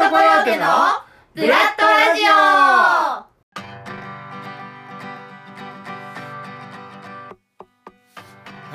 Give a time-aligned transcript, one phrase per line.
[0.00, 0.64] トコヨーテの
[1.34, 2.32] ブラッドラジオ。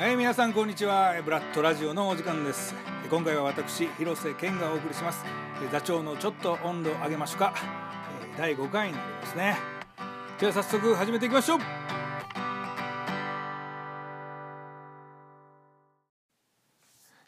[0.00, 1.20] はい皆さんこんにちは。
[1.24, 2.76] ブラッドラジオのお時間です。
[3.10, 5.24] 今回は私広瀬健がお送りします。
[5.72, 7.54] 座長のちょっと温度上げましょうか。
[8.38, 9.56] 第5回になりますね。
[10.38, 11.58] では早速始めていきましょう。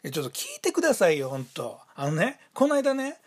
[0.09, 1.81] ちょっと聞いてくださいよ本当。
[1.95, 3.17] あのねこの間ね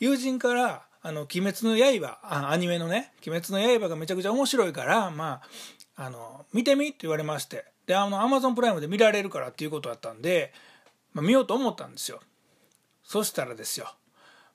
[0.00, 5.42] 友人から「あの鬼滅の刃」あアニメのね「鬼滅の刃」がめちゃくちゃ面白いからま
[5.96, 7.66] ああの見てみって言われまして。
[7.86, 10.52] であのアマゾンプライムで見られるからっていうことだったんで、
[11.12, 12.20] まあ、見ようと思ったんですよ。
[13.02, 13.92] そしたらですよ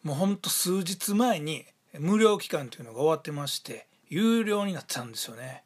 [0.03, 1.65] もうほんと数日前に
[1.99, 5.63] 無料期間というのが終わってまして有料になっちゃうんですよね。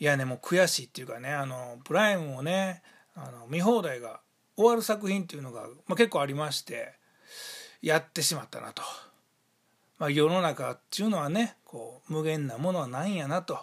[0.00, 2.82] いやねもう悔しいっていうかねあのプライムをね
[3.14, 4.20] あの見放題が
[4.56, 6.92] 終わる作品っていうのが、まあ、結構ありまして
[7.82, 8.82] やってしまったなと、
[9.98, 13.58] まあ、世の中っていうのはねこう無限なものはないんやなと。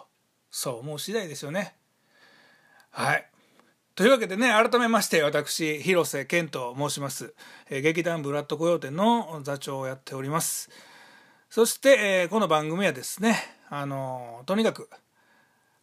[0.50, 1.74] そう思う次第ですよね。
[2.90, 3.26] はい。
[3.94, 7.34] というわけでね改めまして私広瀬健と申します、
[7.68, 10.70] えー、劇団ブラッドコヨーテの座長をやっております。
[11.48, 13.36] そして、えー、この番組はですね
[13.68, 14.88] あのー、とにかく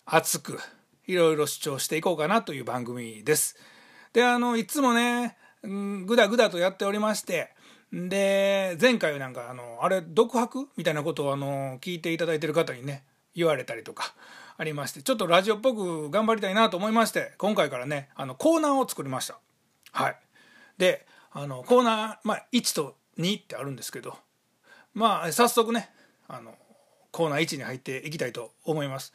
[0.05, 0.59] 熱く
[1.05, 3.55] いろいろ主張していこうかなという番組です。
[4.13, 7.51] であのいつもねぐだぐだとやっておりまして
[7.93, 10.67] で前回なんかあのあれ独白？
[10.75, 14.13] みたいなことをあの聞いていただいてる方にね言われたりとか
[14.57, 19.39] ありましてちょっとラジオっぽく頑張りたいなと思いまして今回からねあのコーナーを作りました。
[19.91, 20.17] はい。
[20.77, 24.17] であのコーナー、まあ、1と2ってあるんですけど
[24.93, 25.89] まあ早速ね
[26.27, 26.55] あの
[27.11, 29.13] コーナー1に入っていきたいと思います。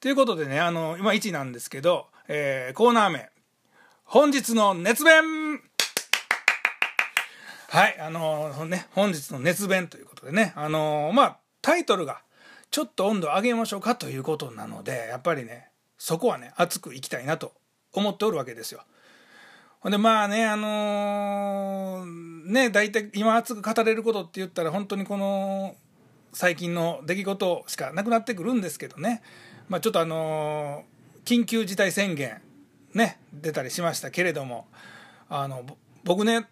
[0.00, 3.30] ということでねあの今1なんですけど、えー、コーナー名
[4.04, 5.22] 「本日の熱弁」
[7.74, 12.20] はいあのね本日の熱弁ということでねあのまあタイトルが
[12.70, 17.52] ちょっと温度上げましょうかということなのでやっぱりねそこはね熱くいきたいなと
[17.92, 18.84] 思っておるわけですよ。
[19.80, 25.74] ほんでまあねあのー、ね大体今熱く語れることって言ったら本当にこの
[26.32, 29.20] 最近の出来事しかなくなってくるんですけどね、
[29.68, 30.84] まあ、ちょっとあの、
[31.24, 32.40] 緊急事態宣言
[32.94, 34.68] ね出たりしましたけれども
[35.28, 35.64] あの
[36.04, 36.46] 僕ね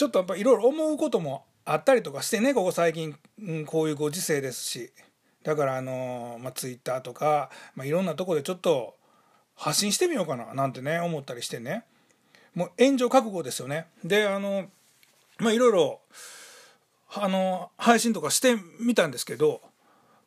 [0.00, 3.18] ちょっとやっぱいろいろ思うこともあったりとかしてねここ最近、
[3.66, 4.90] こういうご時世ですし。
[5.42, 8.94] だからあの、まあ、ツイッターとか、まあ、いろんなとこでちょっと
[9.56, 11.84] 発信してみようかななんてね思ったりしてね。
[12.54, 13.88] もう炎上覚悟ですよね。
[14.02, 14.70] であの
[15.36, 16.00] まあいろいろ
[17.14, 19.60] あの配信とかしてみたんですけど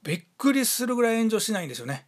[0.04, 2.06] びっくりするぐらい炎上しないんですよね。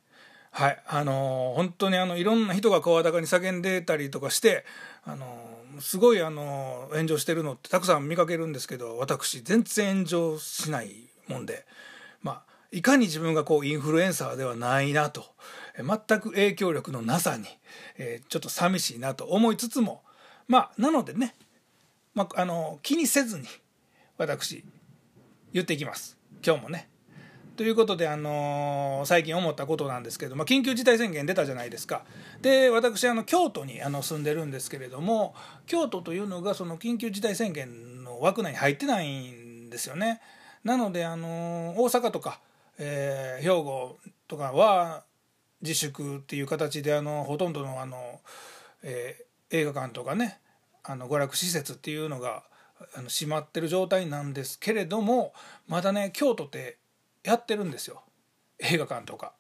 [0.52, 4.66] はいあの本当にあのいろんな人が声高に叫んでたりとかして
[5.04, 10.92] あのすごいあの炎上してるのってたくさん見かけるんですけど私全然炎上しない
[11.28, 11.66] もんで
[12.22, 15.26] まあいかに自分がこうインフルエンサーではないなと
[15.78, 17.46] 全く影響力のなさに、
[17.98, 20.04] え、ちょっと寂しいなと思いつつも
[20.48, 21.36] まあなのでね、
[22.14, 23.46] まあ、あの気にせずに
[24.18, 24.64] 私
[25.54, 26.90] 言っていきます今日もね。
[27.56, 32.04] ということで、あのー、最近思ったことなんですけど、まあ、緊急事態宣言出たじゃないですか。
[32.42, 40.22] で私あの京都にあの住んでるんですけれども京都というのがその緊急事態宣言の枠内に入ってないんですよね。
[40.64, 42.40] なので、あのー、大阪とか
[42.78, 45.04] えー、兵庫とかは
[45.62, 48.20] 自粛っていう形であのほとんどのあの、
[48.84, 50.40] えー、映画館とかね
[50.84, 52.44] あの娯楽施設っていうのが
[52.96, 55.34] あの閉まってる状態なんですけれども
[55.68, 56.78] まだね京都って
[57.26, 58.04] やってるんですよ
[58.60, 59.34] 映画館とか。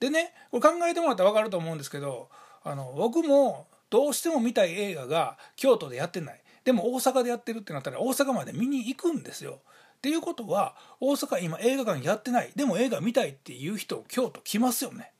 [0.00, 2.28] でねこれ考えてもらったら分かると思うんですけど
[2.62, 9.60] あの僕もどうしても見たい映画が京都でやってないでも大阪でやってるってなったら大阪まで見に行くんですよ。
[9.96, 15.13] っていうことは大阪今映画館やってないでも映画見たいっていう人京都来ますよね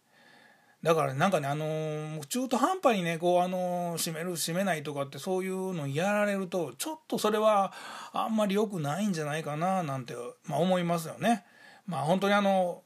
[0.85, 7.73] だからなんかねあのー、中途半端にねこうあのー、閉める閉めないとかってそういうのやられるとちょっとそれは
[8.13, 10.15] あんまり良くないんじゃないかななんて、
[10.47, 11.45] まあ、思いますよね。
[11.87, 12.83] まあ本当にあの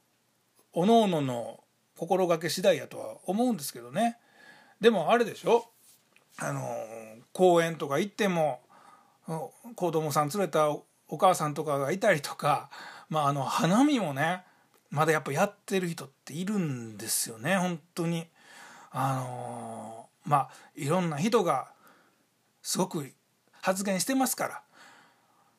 [0.72, 1.58] おのおのの
[1.96, 4.16] 心がけ次第やとは思うんですけどね
[4.80, 5.66] でもあれでしょ？
[6.38, 6.62] あの
[7.32, 8.60] 公園とか行っても
[9.74, 10.84] 子供さん連れたお
[11.18, 12.70] 母さんとかがいたりとか、
[13.08, 14.44] まあ、あの花見もね
[14.90, 18.26] まだやっぱやってる人っているんですよね本当に。
[18.90, 21.68] あのー、まあいろんな人が
[22.62, 23.12] すごく
[23.60, 24.62] 発言してますから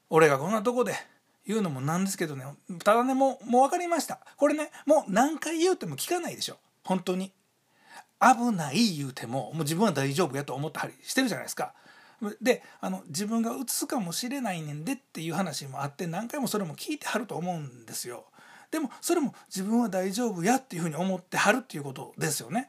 [0.10, 0.94] 俺がこんなとこで
[1.46, 2.46] 言うのもなんですけどね
[2.84, 7.32] ただねもうもう分かりましたこれねもう何回言うても聞かないでしょ本当に
[8.20, 11.74] 危ない言うてももう自分は大丈夫やと思ったりしてるじゃないですか
[12.42, 18.26] であの自分がうつすかもしれないねんでっていう話もあって何回もそれも聞いてはると思うんですよ。
[18.72, 22.68] でもそれも自分は大丈夫やっていうふうに思ってはるっていうことですよね。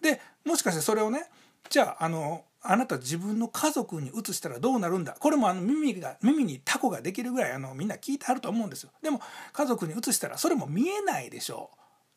[0.00, 1.28] でもしかしてそれをね
[1.70, 5.16] じゃああのあなた自分の家族に移したらどうなるんだ？
[5.18, 8.90] これもあの耳が耳にタコができるぐらいあのみんな聞いてはると思うんですよ。
[9.02, 9.20] でも
[9.52, 11.70] 家族に移したらそれも見えないでしょ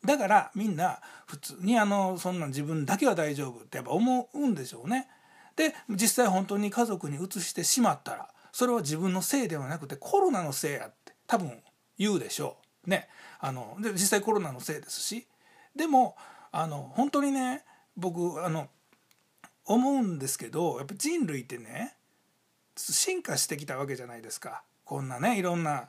[0.04, 0.06] う。
[0.06, 5.08] だからみんな普通にあのそんな自分だけは大丈夫ってやっぱ思うんでしょうね。
[5.56, 11.60] で実際本当に家族に移してしまったらそれは自分のせいではなくてコロナのせいやって多分
[11.98, 12.65] 言うでしょう。
[12.86, 13.08] ね
[13.40, 15.26] あので実際コロナのせいですし
[15.74, 16.16] でも
[16.52, 17.64] あの本当にね
[17.96, 18.68] 僕あの
[19.64, 21.96] 思うんですけどやっぱ人類ってね
[22.76, 24.62] 進化してきたわけじゃないですか。
[24.84, 25.88] こんなねいろんな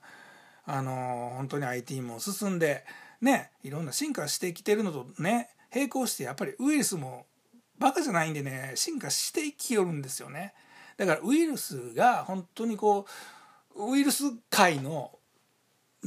[0.65, 2.85] あの本当に IT も進んで
[3.21, 7.25] ねいろんな進化してきてるのとね並行してやっぱりウイルスも
[7.77, 10.53] バカじゃないんでね進化していきよるんですよね。
[10.97, 13.05] だからウイルスが本当にこ
[13.75, 15.11] うウイルス界の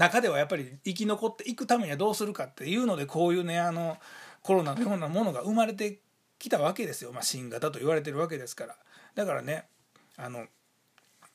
[0.01, 3.99] 中ではやっぱり生き残っていくためにはどうするかっていうのでこういうねあの
[4.43, 5.99] コロナのようなものが生まれて
[6.39, 8.77] きたわけですよ、まあ、新型と言われてるわけですから。
[9.15, 9.67] だからね
[10.17, 10.47] あの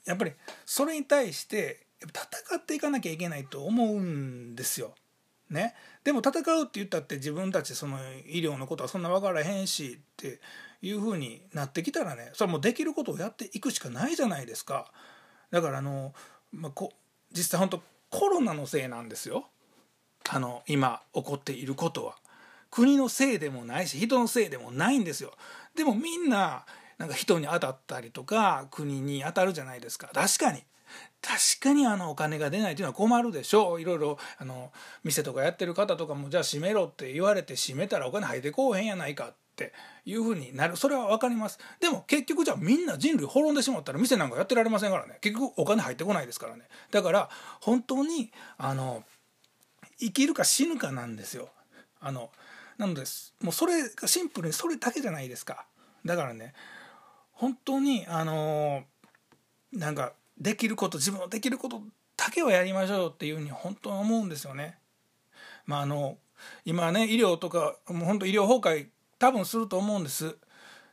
[0.05, 0.31] やっぱり
[0.65, 4.95] それに対して戦っていかなきゃいけないと思うんですよ。
[5.47, 10.39] ね、でも戦うって言ったって自分たちその医療のことはそんな分からへんしって
[10.81, 14.91] いうふうになってきたらねそれはもうできることをやっていくしかないじゃないですか。
[15.51, 16.15] だからあの、
[16.51, 16.93] まあ、こ
[17.31, 17.83] 実際本当
[18.15, 19.49] コロナのせいなんですよ。
[20.29, 22.15] あの今起こっていることは。
[22.71, 25.33] 国のせいでもないし人のせいでもないんですよ。
[25.75, 26.65] でもみんな
[26.97, 30.09] なんか人に当たったりとか国に当たるじゃないですか。
[30.13, 30.63] 確かに。
[31.21, 33.81] 確かにあのお金が出ないというのは困るでしょう。
[33.81, 34.71] いろいろあの
[35.03, 39.33] 店とかやってる方とかもじゃあ閉めろって言われて閉めたらお金入ってこうへんやないか。
[39.55, 39.73] って
[40.05, 40.75] いうふうになる。
[40.75, 41.57] それは分かります。
[41.79, 45.17] でも結局じゃあみんな人類滅んでしまったら店なんかやってられませんからね。
[45.21, 46.63] 結局お金入ってこないですからね。
[46.91, 47.29] だから
[47.61, 49.03] 本当にあの
[49.99, 51.49] 生きるか死ぬかなんですよ。
[52.01, 52.29] あの
[52.77, 53.03] なので
[53.41, 55.65] もうそれがシンプルにそれだけじゃないですか。
[56.03, 56.53] だからね
[57.35, 58.83] 本当にあの、
[59.71, 61.81] なんかできること自分のできること
[62.17, 64.77] だけはやりましょうっていうふうに本当に思うんですよね。
[65.65, 66.17] まああの
[66.63, 68.87] 今ね医療とかもう本当医療崩壊
[69.19, 70.35] 多分すると思うんです。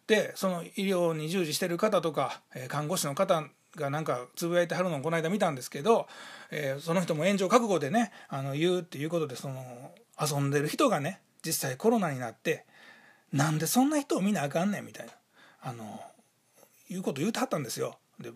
[0.06, 3.44] でその医療に従事してる方とか、え看護師の方
[3.76, 6.06] がなんかつぶやいてはるのをこの間見たんですけど、
[6.50, 12.66] えー、その人も炎上覚悟でねあの言うっていうことでその遊んでる人がね実際コロナになって
[13.32, 15.12] なんでそんな人を見なあかんねんみたいな
[15.62, 16.00] あの
[16.90, 17.96] いうこと言うてはったんですよ。
[18.19, 18.32] で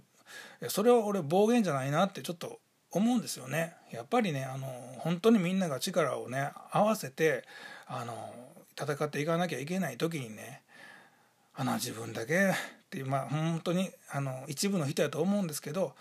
[0.68, 2.60] それは俺暴言じゃないなってちょっと
[2.90, 3.74] 思うんですよね。
[3.92, 4.66] やっぱりねあの
[4.98, 7.44] 本当にみんなが力をね合わせて
[7.86, 8.14] あの
[8.78, 10.62] 戦っていかなきゃいけない時にね
[11.54, 12.52] あの自分だけっ
[12.90, 15.94] ていうまあ本当にあの一部の人やと思うんですけど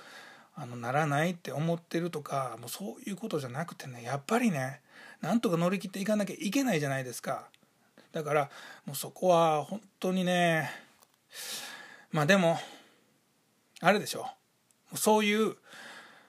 [0.56, 4.82] あのならないって思ってるとかもうそういうことじゃなくてねやっぱりね
[5.22, 7.48] なんとか乗り切っていかなきゃいけないじゃないですか。
[8.12, 8.50] だから
[8.86, 10.70] もうそこは本当にね
[12.12, 12.58] まあでも
[13.82, 14.28] あれでしょ。
[14.94, 15.56] そういう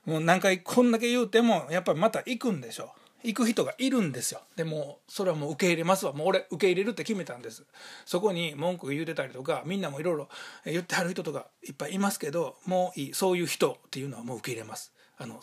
[0.04, 2.92] もう何回こんだけ言うてもやっぱりまた行くんでしょ。
[3.22, 4.40] 行く人がいるんですよ。
[4.56, 6.12] でもそれはもう受け入れますわ。
[6.12, 7.64] もう俺受け入れるって決めたんです。
[8.04, 10.28] そこに文句言うてたりとかみんなもいろいろ
[10.64, 13.14] 言ってはる人とかいっぱいいますけどもういい。
[13.14, 14.92] そういう人っていうのはもう受け入れます。
[15.18, 15.40] あの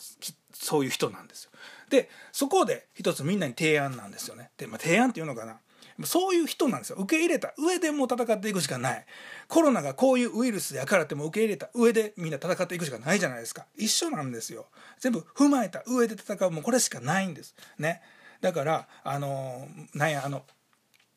[0.52, 1.50] そういう人なんですよ。
[1.90, 4.50] でそこで一つみんなに提案なんですよね。
[4.56, 5.58] で、まあ、提案っていうのかな。
[6.02, 6.96] そういう人なんですよ。
[6.98, 9.06] 受け入れた上でもう戦っていくしかない。
[9.48, 13.66] コロナがこういうウイルスやからっても受け入れた上でみんな戦っていくしかないじゃないですか。
[13.76, 14.66] 一緒なんですよ。
[14.98, 17.54] 全部踏まえた上で戦うもうこれしかないんです。
[17.78, 18.02] ね。
[18.40, 20.42] だからあのなんやあの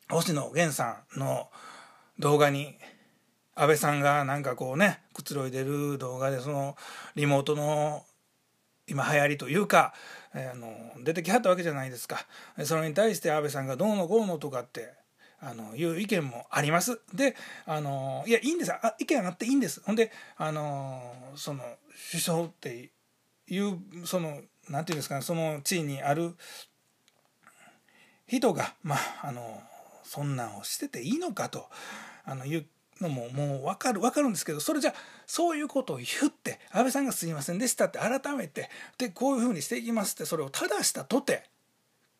[0.10, 1.50] 星野源さんの
[2.19, 2.75] 動画に
[3.55, 6.77] 安倍さんがなんかこうねくつろいでる動画でその
[7.15, 8.05] リモートの
[8.88, 9.94] 今流行りというか、
[10.34, 12.25] えー、あの出てきはったわけじゃないですか。
[12.63, 14.94] それに対して安倍さんがどうのこうのとかって
[15.39, 17.00] あのいう意見もあります。
[17.13, 18.72] であのいやいいんです。
[18.72, 19.82] あ意見あっていいんです。
[19.86, 21.01] ほんであの
[21.36, 21.63] その
[22.12, 22.91] 首相って
[23.48, 26.36] いうそのなんていうんですかねその地位にある
[28.27, 29.62] 人がまああの
[30.03, 31.67] そんなんをしてていいのかと
[32.25, 32.65] あの言
[33.01, 34.94] のももう分かる分かるんですけどそれじゃ
[35.25, 41.50] そういうことを言って安倍さんが「すいませんでした」って改めてでこういうふうにしていきますってそれを正したとて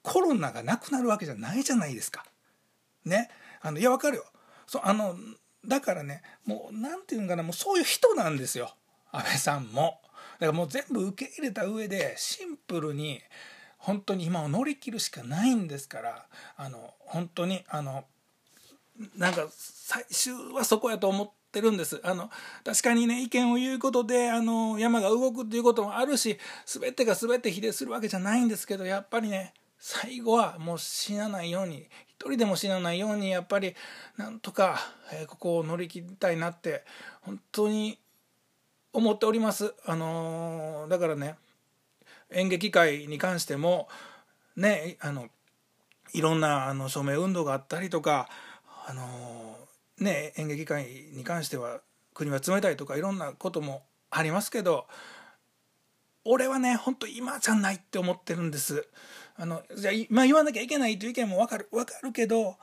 [0.04, 2.26] コロナがなくなるわけじゃないじゃないですか。
[3.06, 3.30] ね
[3.62, 4.26] あのいや分かるよ
[4.68, 5.16] そあの
[5.66, 8.76] だからねもう何て言うんかなもうそういう人なんですよ
[9.12, 10.00] 安倍さんも。
[10.40, 13.22] だからもう全部受け入れた上でシンプルに
[13.78, 16.26] 本当に今を乗り切るしかないんですから
[16.58, 18.06] あの本当にあの
[19.18, 22.30] なんか最終はそこやと思ってるんですあの
[22.64, 33.76] 確かにね意見を言うことであの山が動くっていうこともあるし全てが全て否定するわけじゃないんですけどやっぱりね最後はもう死なないように一人でも死なないようにやっぱり
[34.18, 34.80] なんとか、
[35.14, 36.84] え、ここを乗り切りたいなって
[37.22, 38.00] 本当に
[38.92, 39.76] 思っております。
[39.86, 41.36] あのー、だからね
[42.32, 43.88] 演劇界に関しても
[44.56, 45.28] ねあの
[46.14, 48.28] いろんなあの署名運動があったりとか
[48.90, 49.04] あの
[50.00, 51.82] ね演劇界に関しては
[52.14, 54.88] 国は冷たいとかいろんなこともありますけど
[56.24, 58.88] 俺はねほんと今じゃないって思ってるんです。
[59.36, 62.56] あのじゃあ今言わなきゃいけないという意見も分かる分かるけど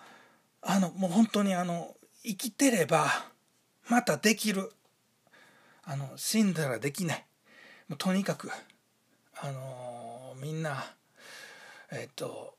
[0.63, 3.07] あのもう本当にあの生きてれば
[3.89, 4.73] またできる。
[5.87, 7.27] あの死んだらできない。
[7.89, 8.51] もうとにかく
[9.39, 10.85] あのみんな
[11.93, 12.57] えっと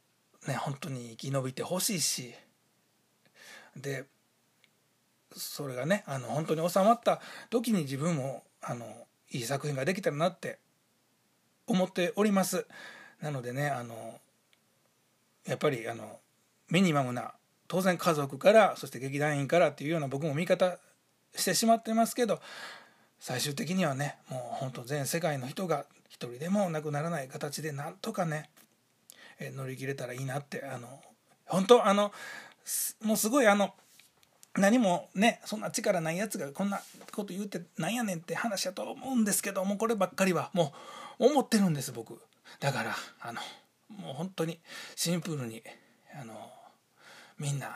[0.47, 2.35] ね本当に生き延びてほしいし
[3.75, 4.05] で
[5.35, 8.85] それがねあの本当に収まった時に自分もあの
[9.31, 10.59] いい作品ができたらなって
[11.67, 12.65] 思っております。
[13.21, 14.19] なのでねあの
[15.45, 16.19] やっぱりあの
[16.69, 17.33] ミニマムな
[17.67, 20.77] 当然家族からそして劇団員からっていうような僕も見方
[21.35, 22.39] してしまってますけど
[23.19, 28.49] 最終的にはねもう本当全世界の人が一人でも亡くならない形でなんとかね
[29.39, 30.87] 乗り切れたらいいなってあの
[31.45, 32.11] 本当あの
[33.03, 33.73] もうすごいあの
[34.57, 36.79] 何もねそんな力ないやつがこんな
[37.11, 40.73] こと言うてなんやねんって話やと思うんですけどもこればっかりはも
[41.19, 42.19] う思ってるんです僕。
[42.59, 43.41] だからあの
[43.89, 44.59] もう本当に
[44.95, 45.61] シンプルに
[46.19, 46.33] あの
[47.37, 47.75] みんな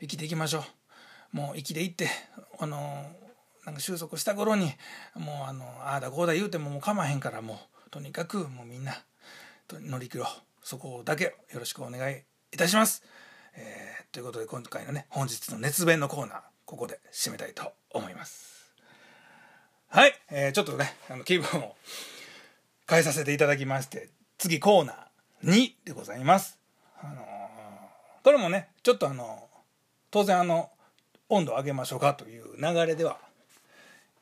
[0.00, 0.64] 生きていきましょ
[1.32, 1.36] う。
[1.36, 2.08] もう生きていって
[2.58, 3.06] あの
[3.64, 4.72] なんか収束した頃に
[5.14, 8.92] もうあのああだこうだ言うてももうかまへんからもうとにかくもうみんな
[9.70, 10.26] 乗り切ろう。
[10.62, 12.22] そこだけよろしくお願い
[12.52, 13.02] いたします。
[13.54, 18.72] えー、ということで今回のね本日の熱弁のコーナーここで締めたいと思います。
[19.88, 21.76] はい、えー、ちょっとねあの気分を
[22.88, 26.58] 変えさせていただきまして次コーナー2でございます。
[27.00, 27.16] あのー、
[28.24, 29.48] これもねちょっとあの
[30.10, 30.70] 当然あの
[31.28, 33.18] 温度を上げましょうかという流れでは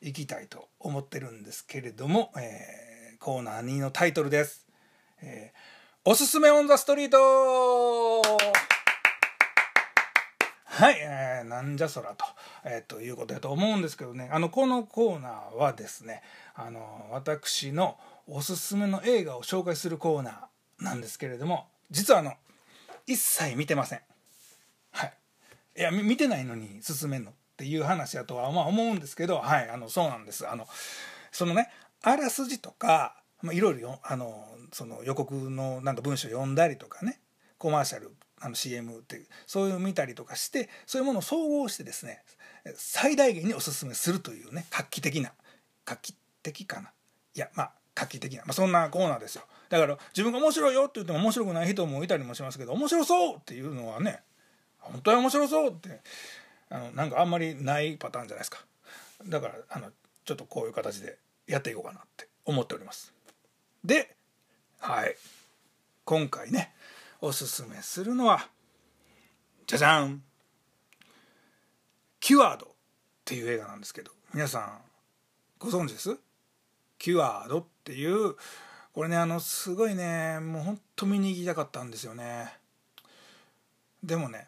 [0.01, 4.65] いきたいと思ってるんですけれども、えー、コーナー2のタイトルです、
[5.21, 8.21] えー、おすすめオンザストリート
[10.81, 12.25] はい、えー、なんじゃそらと、
[12.65, 14.31] えー、ということだと思うんですけどね。
[14.33, 16.23] あのこのコーナーはですね
[16.55, 22.33] あの私のおすすめの映画を紹介するコーナーなんですけれども実はあの
[23.05, 23.99] 一切見てません。
[24.89, 25.13] はい。
[25.77, 30.49] いや見てないのに進めんのっていう話やとはまあ思うんですけどはいあのそうなんです。
[30.49, 30.65] あの
[31.31, 31.69] そのね
[32.01, 33.21] あらすじとか
[33.51, 37.19] いろいろあのその予告のなんか文章読んだりとかね
[37.59, 42.21] コマーシャルあの CM っていうそういうの見たりとかしてそういうものを総合してですね
[42.75, 45.31] 最大限におすすめするというね画期的な
[45.85, 46.91] 画期的かな。
[47.35, 49.43] いやまあ画期的な、まあ、そんなコーナーですよ。
[49.69, 54.19] だから自分が面白いよって言っても面白くない人もいたりもしますけど面白そうっていうのはね
[54.79, 56.01] 本当に面白そうって
[56.69, 58.59] あのなんかあんまりないパターンじゃないですか。
[59.25, 59.91] だからあの
[60.25, 61.17] ちょっとこういう形で
[61.47, 63.13] やっていこうかなって思っております。
[63.83, 64.15] で
[64.79, 65.15] はい。
[66.05, 66.73] 今回ね
[67.21, 68.47] おすすめするのは
[69.67, 70.23] じゃじゃん
[72.19, 72.69] キュアードっ
[73.23, 74.79] ていう映画なんですけど皆さん
[75.59, 76.17] ご存知です？
[76.97, 78.35] キュアードっていう
[78.93, 82.51] これねあのすごいねもうほんと見に行きたかったんですよね。
[84.03, 84.47] でもね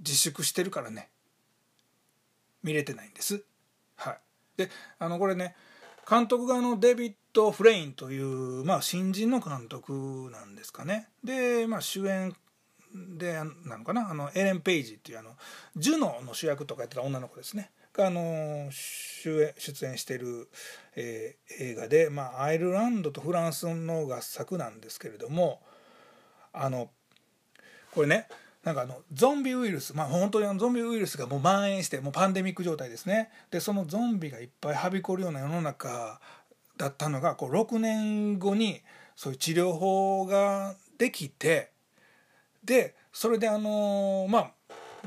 [0.00, 1.08] 自粛してるからね
[2.62, 3.42] 見れてないんです。
[3.96, 4.18] はい。
[4.56, 5.56] であのこれね
[6.08, 11.08] 監督があのデビッド・フレインという、まあ、新人の監督なんですかね。
[11.22, 12.34] で、まあ、主演
[12.94, 15.30] でなのかなあのエレン・ペイジっていうあの
[15.76, 17.70] ジュノの主役とかやってた女の子ですね。
[17.92, 20.48] があの出演出演してる、
[20.96, 25.60] えー、映画で、まあ、アイルランドとフランスの合作なんですけれども
[26.52, 26.90] あの
[27.92, 28.26] これね
[28.64, 33.30] なんかあのゾンビウイルスまあ本当にあのゾンビウイルスがもう蔓延してもうパンデミック状態ですね。
[33.50, 36.18] でそのゾンビがいっぱいはびこるような世の中
[36.76, 38.80] だったのがこう6年後に
[39.16, 41.70] そういう治療法ができて
[42.64, 44.50] でそれであのまあ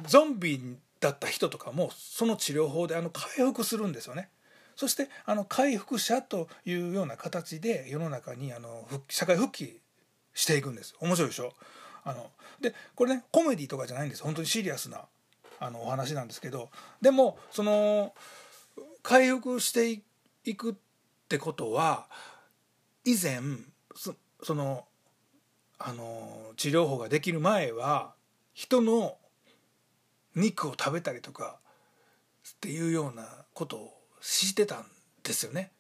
[0.06, 4.30] ゾンビだった人とかもその治療法であの回復するんですよね。
[4.76, 9.80] そしてあの回復者というような形で世の中にあの社会復帰
[10.36, 11.52] していくんです面白いでしょ？
[12.04, 12.30] あの
[12.62, 15.02] でこれねコメディとかじゃないんです本当にシリアスな
[15.60, 16.70] あのお話なんですけど。
[17.02, 18.14] でもその
[19.02, 20.02] 回復して
[20.44, 20.78] いく
[21.28, 22.08] ってことは
[23.04, 23.42] 以前
[23.94, 24.86] その
[25.78, 28.14] あの治療法ができる前は
[28.54, 29.18] 人の
[30.36, 31.60] 肉を食べたりとか
[32.50, 34.86] っていうようなことをしてたん
[35.22, 35.72] ですよね。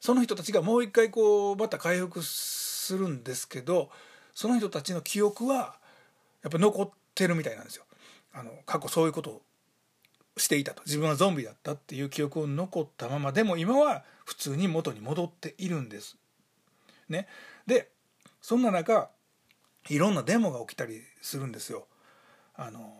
[0.00, 3.90] その人たちがもう一回こうまた回復するんですけど
[4.34, 5.76] その人たちの記憶は
[6.42, 7.84] やっぱ残ってるみたいなんですよ。
[8.32, 9.40] あの過去そういうこと
[10.36, 16.16] していたと自分はゾンビだったっていう記憶を残ったままでも今は普通に元に戻っているんです。
[17.08, 17.26] ね、
[17.66, 17.88] で
[18.42, 19.10] そんな中
[19.88, 21.86] いろんなデモが起きたりするんですよ。
[22.54, 22.94] あの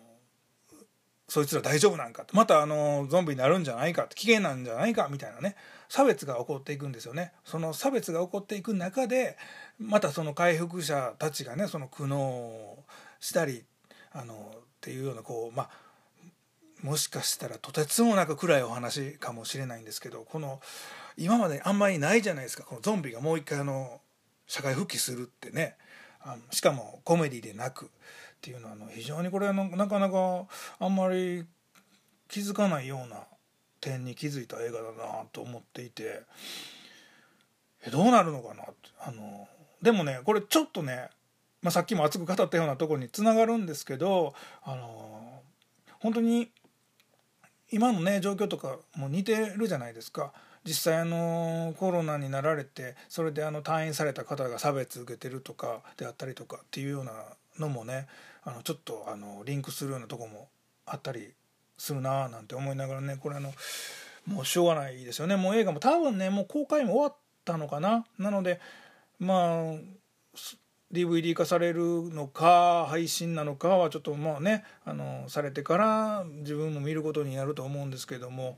[1.28, 5.57] そいつら大丈夫なんかまたあのゾンビになるんじゃないか危険なんじゃないかみたいなね
[5.88, 7.33] 差別が起こっていくんですよね。
[7.45, 9.37] その差別が起こっていく中で
[9.78, 12.76] またその回復者たちがねその苦悩
[13.19, 13.64] したり
[14.12, 15.71] あのっていうようなこうまあ
[16.83, 20.61] もしかしたらとてつもなく暗いお話かもしれないんですけどこの
[21.16, 22.64] 今まであんまりないじゃないですか。
[22.64, 24.00] このゾンビがもう一回あの
[24.47, 25.76] 社会復帰するってね。
[26.21, 27.88] あのしかもコメディでなくっ
[28.40, 30.47] ていうのはあの非常にこれのなかなか
[30.78, 31.47] あんまり
[32.28, 33.25] 気づかないような
[33.80, 36.23] 点に気づいた映画だなと思っていて。
[37.87, 38.64] えどうなるのかな
[39.00, 39.49] あの
[39.80, 41.09] でもねこれちょっとね、
[41.62, 45.42] まあ、さっきも熱く語ったようなところにつながるんですけどあの
[46.00, 46.50] 本当に
[47.73, 50.32] 今のね状況とかも似てるじゃないですか。
[50.64, 57.12] 実際あのコロナになられてそれであの退院された方が差別受けてるとかであったりとかっていうような
[57.61, 58.08] のもね
[58.42, 60.49] あのちょっとあのリンクするようなとこも
[60.85, 61.32] あったり
[61.78, 63.52] するなーなんて思いながらねこれあの
[64.26, 68.61] もうしょうがないですよねもう映画も多分ねもう公開も終わったのかななので
[69.20, 69.75] まあ
[70.93, 78.57] DVD 化されるのか配信なのかはちょっとまあねあのされてから自分も見ることになると思うんですけども。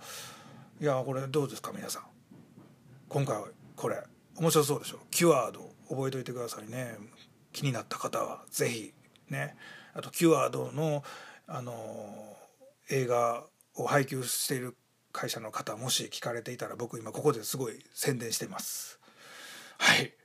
[0.80, 2.02] いやこれどうですか皆さん。
[3.08, 3.96] 今回はこれ。
[4.36, 5.00] 面白そうでしょ。
[5.10, 6.96] キュアード覚えておいてくださいね。
[7.52, 8.94] 気になった方は是非
[9.28, 9.56] ね。
[9.94, 11.02] あとキュアードの
[11.48, 12.36] あの
[12.90, 13.44] 映画
[13.74, 14.76] を配給している
[15.12, 19.00] 会社の方もし聞かれていたら僕今ここですごい宣伝してます。
[19.78, 20.17] はい。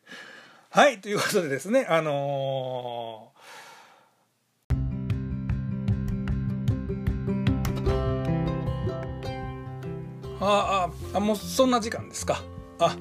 [0.76, 12.42] はいということでですねあのーああもうそんな時間ですか。
[12.80, 12.98] あ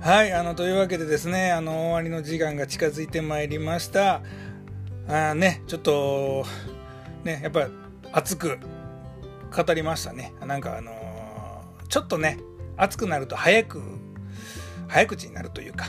[0.00, 4.22] はいあのというわけでですねあの終わりの時間が近づいてまいりました。
[5.06, 6.44] あねちょっと
[7.22, 7.68] ねやっぱ
[8.10, 8.58] 熱く
[9.56, 10.34] 語りましたね。
[10.44, 12.40] なんかあのー、ちょっとね
[12.76, 13.80] 熱くなると早く
[14.88, 15.86] 早口になるというか。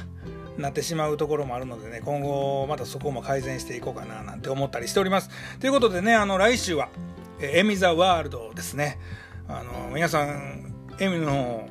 [0.57, 5.29] なってしまうところもあるのでね今後またそこも改善していこうかななんて思ったりしております。
[5.59, 6.89] ということでねあの来週は
[7.39, 8.99] 「エミ・ザ・ワールド」ですね。
[9.47, 11.67] あの皆さんエミの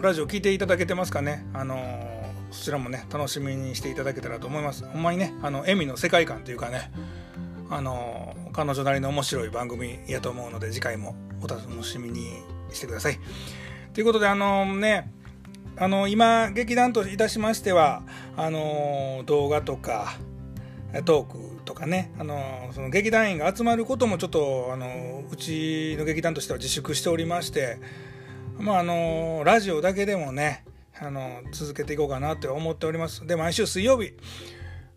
[0.00, 1.46] ラジオ聞いていただけてますかね？
[1.52, 1.76] あの
[2.50, 4.84] そちらもね楽しみにしていただけたらと思います。
[4.84, 6.90] ほんまにねあのエミの世界観というかね
[7.70, 13.18] あの彼女なりの面白い番組やと思うので次回もお楽しみにしてください。
[13.92, 15.12] ということであのね
[15.80, 18.02] あの今劇団といたしましては
[18.36, 20.16] あの動画とか
[21.04, 27.78] トークとかねあのその劇団員が集まることもちょっとあのうちの劇団としては自粛しておりまして
[28.58, 30.64] まああのラジオだけでもね
[31.00, 33.24] あの続けていこうかなって思っております。
[33.24, 34.14] で毎週水曜日、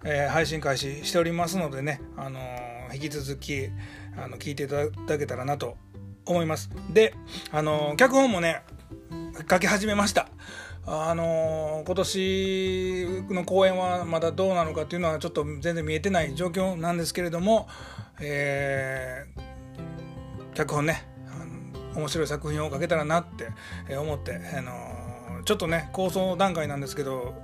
[0.04, 2.39] えー、配信開始しておりますのでねあの
[2.91, 3.70] 引き続き
[4.17, 5.78] あの聞いていただけたらなと
[6.26, 6.72] 思います。
[6.91, 7.13] で
[7.52, 8.63] あの脚本もね
[9.49, 10.30] 書き始めました
[10.86, 17.67] あの今年の公演はまだどうなのかっていうのはちょっと全然見えてない状況なんですけれども、
[18.19, 21.08] えー、脚本ね
[21.95, 23.25] 面白い作品を書けたらなっ
[23.88, 27.36] て思って、あのちょっとね構想段階なんですけど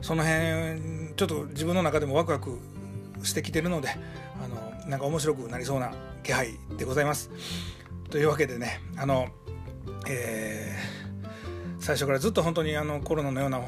[0.00, 2.58] その辺ちょっと自分の中でもワクワク
[3.22, 3.90] してきてるので
[4.42, 7.30] あのなんか面白くなりそうな気配でございます。
[8.10, 9.28] というわけでねあの、
[10.08, 11.06] えー
[11.86, 13.64] 最初からずっと本当にあのコロナのようなお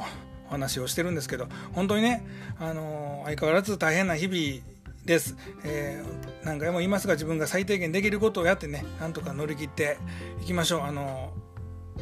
[0.50, 2.26] 話をしてるんですけど本当にね
[2.58, 4.66] あの相変わらず大変な日々
[5.04, 9.98] です、えー、何回も言いますが自分が最低限できることをやってねなんとか乗り切って
[10.42, 10.80] いきましょう。
[10.82, 11.32] あの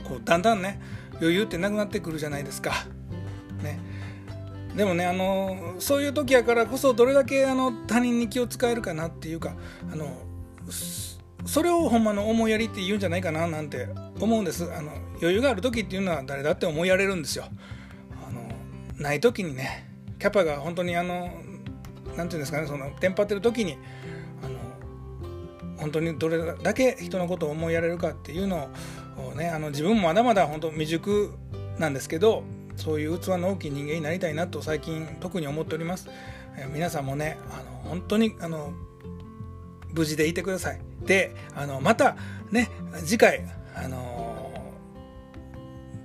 [0.04, 0.80] こうだんだんね
[1.20, 2.72] 余裕ってなくなってくるじゃないですか。
[3.62, 3.78] ね。
[4.74, 9.54] でもねあのそういう時やからこそどれだけあの他人に気を使えるかなっていうか
[9.92, 10.06] あの
[11.44, 13.88] それをほんまの思いやりって言うんじゃないかななんて
[14.24, 14.64] 思うんです。
[14.64, 17.44] あの余裕がある時っていうのは誰だって思いやれるんですよ。
[18.26, 18.42] あの
[19.00, 21.32] ない時にねキャパが本当にあの何て
[22.14, 23.78] 言うんですかねそのテンパってる時に
[24.42, 24.58] あの
[25.78, 28.68] 本当にどれだけ人のことを思いやれるかっていうの
[29.18, 31.32] をねあの自分もまだまだ本当未熟
[31.78, 32.42] なんですけど
[32.76, 36.08] そういう器の大きい人間になりたいなと最近特に思っております。
[36.58, 38.72] え皆さんもねあの本当にあの
[39.92, 40.80] 無事でいてください。
[41.04, 42.16] であのまた
[42.50, 42.70] ね
[43.04, 43.44] 次回
[43.76, 44.50] あの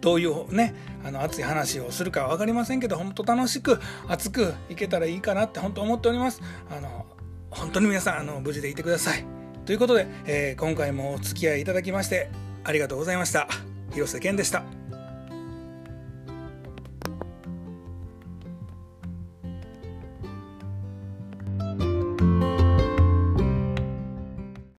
[0.01, 6.41] どういうねあの熱い話をするかは分かりませんけど本当楽しく熱くいけたらいいかなって本当思っております。
[6.69, 7.05] あの
[7.49, 9.25] 本当に皆さんあの無事でいてください。
[9.65, 12.29] ということで、えー、今回もお付き合いいただきまして
[12.63, 13.47] ありがとうございました。
[13.93, 14.80] 広瀬健でした。